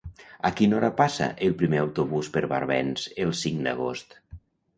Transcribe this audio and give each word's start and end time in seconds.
A 0.47 0.51
quina 0.59 0.77
hora 0.77 0.87
passa 1.01 1.27
el 1.47 1.53
primer 1.59 1.81
autobús 1.81 2.31
per 2.39 2.43
Barbens 2.55 3.05
el 3.27 3.37
cinc 3.43 3.63
d'agost? 3.69 4.19